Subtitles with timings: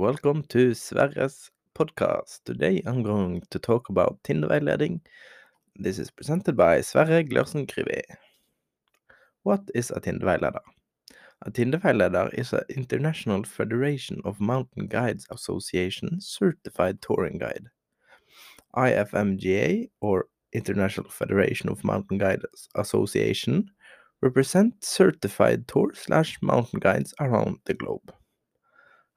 [0.00, 2.40] Welcome to Sverre's podcast.
[2.46, 5.02] Today I'm going to talk about Tinderveiledning.
[5.76, 8.00] This is presented by Sverre Glørsen Krivé.
[9.42, 10.62] What is a Tinderveileder?
[11.42, 17.66] A Tinderveileder is an international federation of mountain guides association certified touring guide.
[18.74, 23.70] IFMGA or International Federation of Mountain Guides Association
[24.22, 28.14] represent certified tour slash mountain guides around the globe.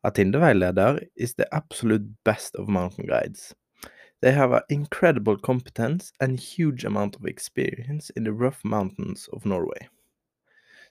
[0.05, 3.55] A Tinderveileder is the absolute best of mountain guides.
[4.21, 9.45] They have an incredible competence and huge amount of experience in the rough mountains of
[9.45, 9.87] Norway.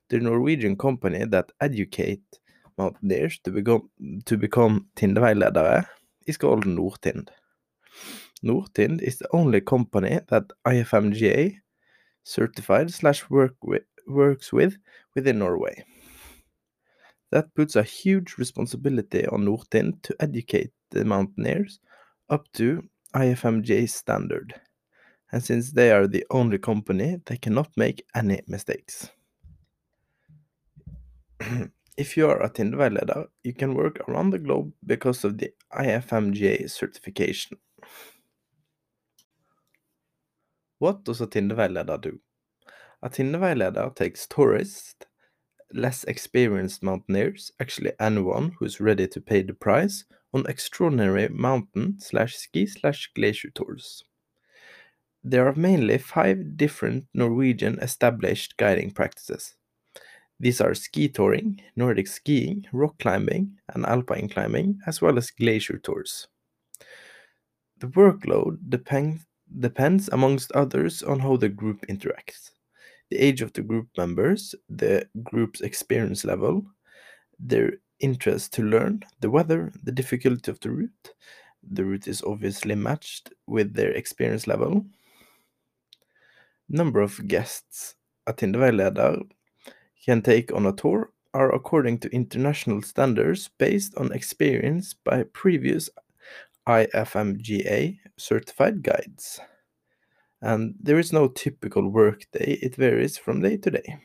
[0.09, 2.23] The Norwegian company that educate
[2.79, 3.91] mountaineers to become
[4.25, 4.89] to become
[6.27, 7.29] is called Nortind.
[8.43, 11.57] Nortind is the only company that IFMGA
[12.25, 14.77] certified slash work with, works with
[15.15, 15.85] within Norway.
[17.33, 21.81] That puts a huge responsibility on Nortind to educate the mountaineers
[22.29, 22.83] up to
[23.15, 24.55] IFMJ standard.
[25.33, 29.09] And since they are the only company, they cannot make any mistakes.
[31.97, 36.71] if you are a Tinderveileder, you can work around the globe because of the IFMJ
[36.71, 37.57] certification.
[40.79, 42.21] What does a Tinderveileder do?
[43.03, 45.07] A Tinderveileder takes tourists,
[45.75, 51.97] less experienced mountaineers, actually anyone who is ready to pay the price, on extraordinary mountain
[51.99, 54.05] slash ski slash glacier tours.
[55.23, 59.55] There are mainly five different Norwegian established guiding practices.
[60.41, 65.79] These are ski touring, Nordic skiing, rock climbing, and alpine climbing, as well as glacier
[65.79, 66.27] tours.
[67.79, 69.21] The workload depend,
[69.61, 72.51] depends, amongst others, on how the group interacts,
[73.13, 76.65] the age of the group members, the group's experience level,
[77.39, 81.11] their interest to learn, the weather, the difficulty of the route.
[81.63, 84.87] The route is obviously matched with their experience level.
[86.71, 87.97] Number of guests
[88.27, 89.29] a Tinderveileder
[90.07, 95.91] can take on a tour are according to international standards based on experience by previous
[96.67, 99.39] IFMGA certified guides.
[100.43, 103.97] And there is no typical work day, it varies from day to day.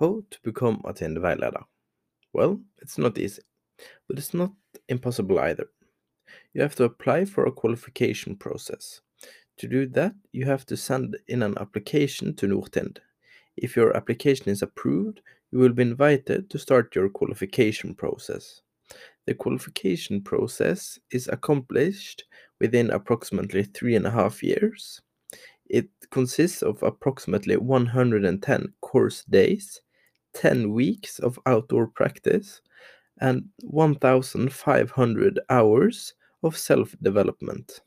[0.00, 1.62] How to become a Tinderveileder?
[2.32, 3.42] Well, it's not easy,
[4.08, 4.52] but it's not
[4.88, 5.68] impossible either.
[6.54, 9.02] You have to apply for a qualification process.
[9.58, 12.98] To do that, you have to send in an application to Nortind.
[13.58, 15.20] If your application is approved,
[15.50, 18.62] you will be invited to start your qualification process.
[19.26, 22.24] The qualification process is accomplished
[22.60, 25.00] within approximately three and a half years.
[25.66, 29.80] It consists of approximately 110 course days,
[30.34, 32.60] 10 weeks of outdoor practice,
[33.20, 37.80] and 1,500 hours of self development.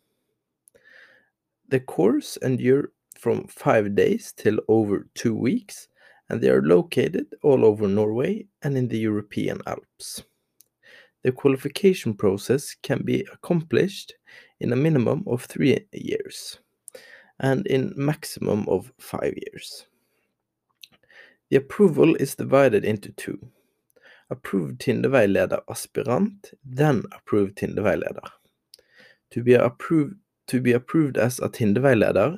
[1.67, 5.87] The course endure from five days till over two weeks,
[6.29, 10.23] and they are located all over Norway and in the European Alps.
[11.25, 14.13] The qualification process can be accomplished
[14.59, 16.59] in a minimum of three years
[17.39, 19.87] and in maximum of five years.
[21.49, 23.39] The approval is divided into two.
[24.29, 28.29] Approved Tinderveileder aspirant, then approved Tinderveileder.
[29.31, 32.37] To be approved to be approved as a Tinderveileder,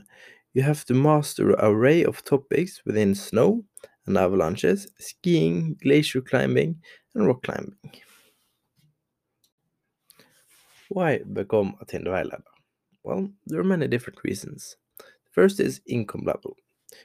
[0.53, 3.65] you have to master an array of topics within snow
[4.05, 6.81] and avalanches, skiing, glacier climbing,
[7.15, 7.75] and rock climbing.
[10.89, 12.43] Why become a Tinderveileder?
[13.03, 14.77] Well, there are many different reasons.
[15.31, 16.55] First is income level.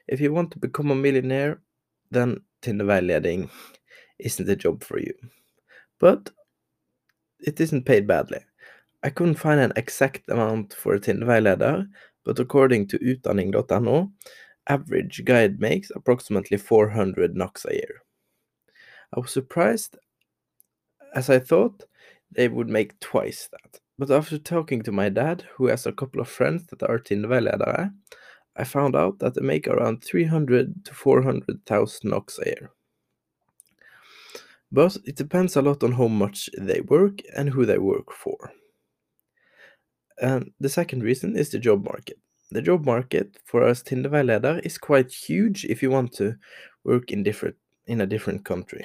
[0.08, 1.60] If you want to become a millionaire,
[2.10, 3.50] then Tinderveiledning
[4.18, 5.14] isn't a job for you.
[5.98, 6.30] But
[7.40, 8.40] it isn't paid badly.
[9.02, 11.88] I couldn't find an exact amount for a Tinderveileder,
[12.24, 14.12] but according to utdanning.no,
[14.68, 18.02] average guide makes approximately 400 NOK a year.
[19.14, 19.96] I was surprised
[21.14, 21.84] as I thought
[22.34, 23.80] they would make twice that.
[23.98, 27.92] But after talking to my dad, who has a couple of friends that are Tinderveiledere,
[28.56, 32.70] I found out that they make around 300 to 400,000 NOK a year.
[34.70, 38.52] But it depends a lot on how much they work and who they work for.
[40.20, 42.18] And the second reason is the job market.
[42.50, 46.36] The job market for us Tinderveileder is quite huge if you want to
[46.84, 47.56] work in different
[47.86, 48.84] in a different country.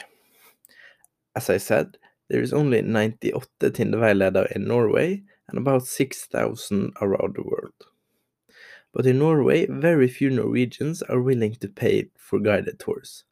[1.35, 1.97] As I said,
[2.29, 7.74] there is only 98 Tinderveileder in Norway and about 6,000 around the world.
[8.94, 13.24] But in Norway, very few Norwegians are willing to pay for guided tours.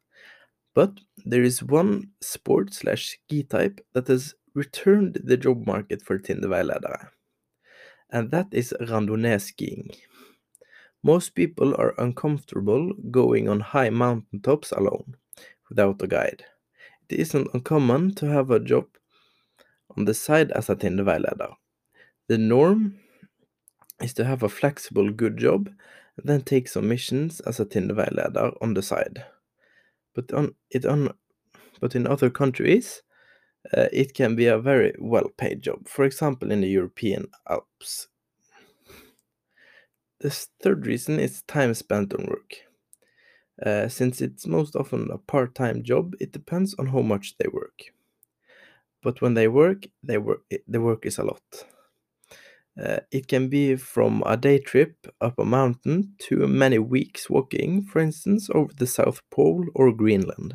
[0.74, 6.18] But there is one sport slash ski type that has returned the job market for
[6.18, 7.08] Tinderveiledere,
[8.10, 9.90] and that is randonnee skiing.
[11.02, 15.16] Most people are uncomfortable going on high mountain tops alone,
[15.68, 16.44] without a guide.
[17.08, 18.86] It isn't uncommon to have a job
[19.96, 21.54] on the side as a Tinderveileder.
[22.28, 22.98] The norm
[24.00, 25.68] is to have a flexible, good job,
[26.16, 29.24] and then take some missions as a Tinderveileder on the side.
[30.14, 31.14] But on it on,
[31.80, 33.02] but in other countries,
[33.76, 35.88] uh, it can be a very well-paid job.
[35.88, 38.08] For example, in the European Alps.
[40.20, 42.65] The third reason is time spent on work.
[43.64, 47.84] Uh, since it's most often a part-time job, it depends on how much they work.
[49.02, 50.42] But when they work, they work.
[50.66, 51.42] The work is a lot.
[52.78, 57.84] Uh, it can be from a day trip up a mountain to many weeks walking,
[57.84, 60.54] for instance, over the South Pole or Greenland.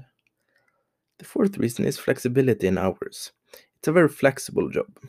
[1.18, 3.32] The fourth reason is flexibility in hours.
[3.78, 5.00] It's a very flexible job.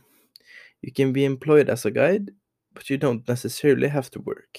[0.81, 2.31] You can be employed as a guide,
[2.73, 4.59] but you don't necessarily have to work.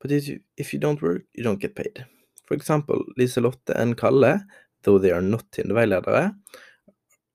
[0.00, 2.06] But if you, if you don't work, you don't get paid.
[2.50, 4.40] For example, Liselotte and Kalle,
[4.82, 6.34] though they are not Tinderveiledere,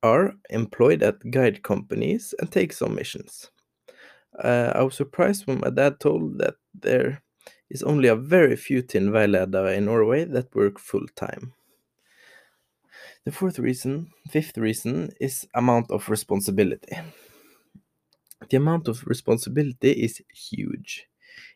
[0.03, 3.49] are employed at guide companies and take some missions.
[4.37, 7.23] Uh, I was surprised when my dad told that there
[7.69, 11.53] is only a very few Tinderveiledere in Norway that work full time.
[13.23, 16.97] The fourth reason, fifth reason, is amount of responsibility.
[18.49, 21.07] The amount of responsibility is huge.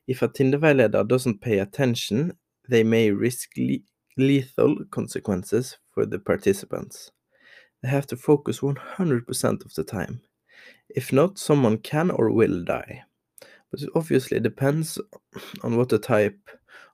[0.07, 2.37] If a Tinderveileder doesn't pay attention,
[2.69, 3.79] they may risk le
[4.17, 7.11] lethal consequences for the participants.
[7.81, 10.21] They have to focus 100% of the time.
[10.89, 13.03] If not, someone can or will die.
[13.71, 14.99] But it obviously depends
[15.63, 16.39] on what the type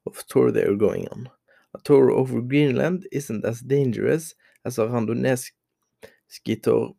[0.06, 1.30] of tour they are going on.
[1.74, 4.36] A tour over Greenland isn't as dangerous
[4.66, 5.52] as a randonnée
[6.28, 6.94] ski tour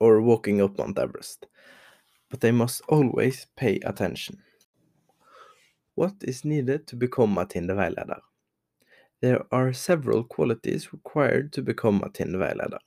[0.00, 1.46] or walking up Mount Everest,
[2.30, 4.38] but they must always pay attention.
[5.94, 8.20] What is needed to become a Tinderveileder?
[9.22, 12.78] There are several qualities required to become a Tinderveileder.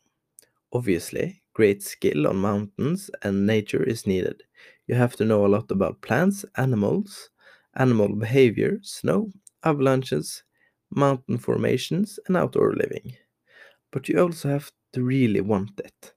[0.74, 4.44] Obviously, great skill on mountains and nature is needed.
[4.88, 7.30] You have to know a lot about plants, animals,
[7.76, 9.32] animal behavior, snow,
[9.64, 10.44] avalanches,
[10.92, 13.18] mountain formations, and outdoor living.
[13.92, 16.14] But you also have to really want it.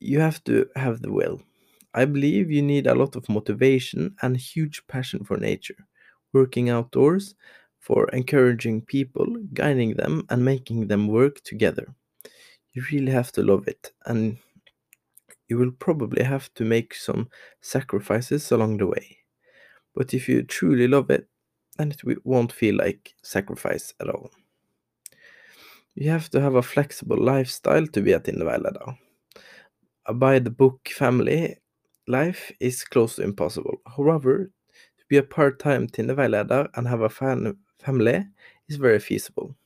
[0.00, 1.42] You have to have the will.
[1.94, 5.86] I believe you need a lot of motivation and huge passion for nature,
[6.32, 7.34] working outdoors,
[7.78, 11.94] for encouraging people, guiding them, and making them work together.
[12.72, 14.38] You really have to love it and
[15.48, 17.28] you will probably have to make some
[17.60, 19.18] sacrifices along the way.
[19.94, 21.28] But if you truly love it
[21.76, 24.30] then it won't feel like sacrifice at all.
[25.94, 28.96] You have to have a flexible lifestyle to be a Tinderveileder.
[30.06, 31.56] A by the book family
[32.12, 33.80] life is close to impossible.
[33.96, 34.50] However,
[34.98, 38.26] to be a part-time Tinderveileder and have a fan family
[38.68, 39.56] is very feasible.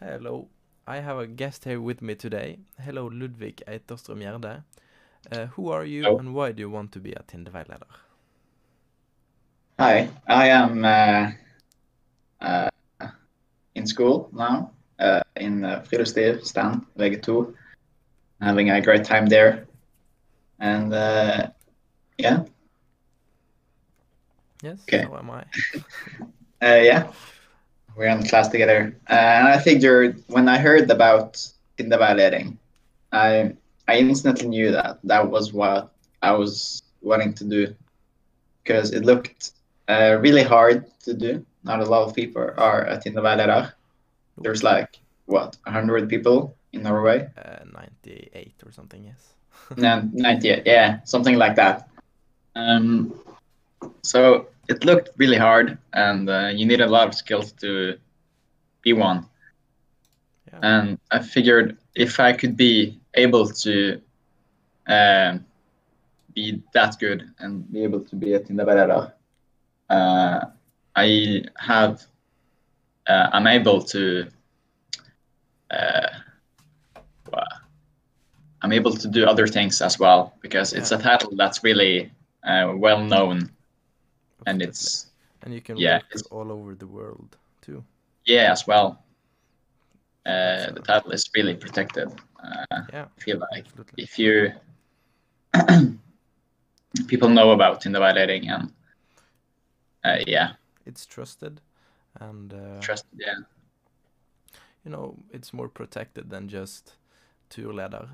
[0.00, 0.48] Hello,
[0.86, 2.58] I have a guest here with me today.
[2.78, 4.62] Hello, Ludvig Eiterström Gjerde.
[5.32, 6.18] Uh, who are you Hello.
[6.18, 7.92] and why do you want to be a Tinderveileder?
[9.80, 11.30] Hi, I am uh,
[12.40, 12.70] uh,
[13.74, 17.54] in school now uh, in uh, Friluftsliv, Stand, VG2,
[18.40, 19.67] having a great time there.
[20.58, 21.48] And uh,
[22.18, 22.44] yeah.
[24.62, 25.04] Yes, okay.
[25.04, 25.44] so am I.
[26.62, 27.12] uh, yeah
[27.98, 31.44] we're in class together, uh, and I figured when I heard about
[31.76, 32.56] Tinderveileding,
[33.12, 33.52] I
[33.88, 37.74] I instantly knew that that was what I was wanting to do,
[38.62, 39.52] because it looked
[39.88, 41.44] uh, really hard to do.
[41.64, 43.72] Not a lot of people are at Tinderveileder.
[44.38, 47.28] There's like what 100 people in Norway.
[47.36, 49.34] Uh, 98 or something, yes.
[49.76, 51.88] No, 98, yeah, something like that.
[52.54, 53.14] Um,
[54.02, 57.98] so it looked really hard, and uh, you need a lot of skills to
[58.82, 59.26] be one.
[60.52, 60.58] Yeah.
[60.62, 64.00] And I figured if I could be able to
[64.88, 65.38] uh,
[66.34, 69.12] be that good and be able to be a Tinderveileder,
[69.90, 70.40] uh,
[70.96, 72.06] I have
[73.06, 74.28] uh, I'm able to
[75.70, 76.08] uh,
[78.62, 80.80] I'm able to do other things as well because yeah.
[80.80, 82.10] it's a title that's really
[82.42, 83.50] uh, well known
[84.46, 85.06] and it's
[85.42, 87.84] and you can yeah work all over the world too.
[88.24, 89.02] Yeah, as well.
[90.26, 92.08] Uh, the title is really protected.
[92.42, 94.02] Uh, yeah, I feel like absolutely.
[94.02, 94.52] if you
[97.06, 98.72] people know about Tinderveileding and
[100.04, 100.52] uh, yeah,
[100.86, 101.60] it's trusted
[102.20, 103.18] and uh, trusted.
[103.18, 103.38] Yeah,
[104.84, 106.94] you know it's more protected than just
[107.50, 108.08] Turleder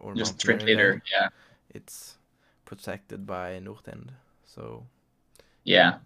[0.00, 1.02] or Just Meriden.
[1.12, 1.28] Yeah.
[1.70, 2.16] It's
[2.64, 4.10] protected by Nortind,
[4.44, 4.86] so
[5.64, 5.98] Yeah.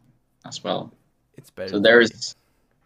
[0.47, 0.92] As well.
[1.37, 1.68] it's better.
[1.70, 2.35] So there's,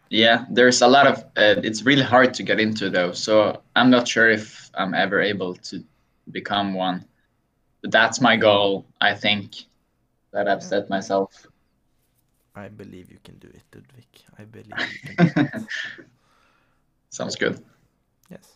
[0.09, 1.19] yeah, there's a lot of.
[1.37, 3.11] Uh, it's really hard to get into though.
[3.13, 5.83] So I'm not sure if I'm ever able to
[6.31, 7.05] become one.
[7.81, 8.85] But that's my goal.
[9.01, 9.55] I think
[10.31, 11.47] that I've set myself.
[12.55, 14.05] I believe you can do it, Ludvig.
[14.39, 15.63] I believe you can do it.
[17.09, 17.63] Sounds good.
[18.29, 18.53] yes.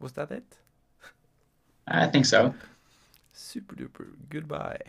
[0.00, 0.44] Was that it?
[1.90, 2.54] I think so.
[3.32, 4.06] Super duper.
[4.30, 4.80] Goodbye.